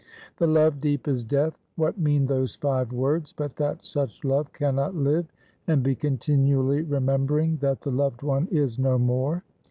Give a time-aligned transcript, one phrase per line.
[0.37, 4.75] The love deep as death what mean those five words, but that such love can
[4.77, 5.27] not live,
[5.67, 9.43] and be continually remembering that the loved one is no more?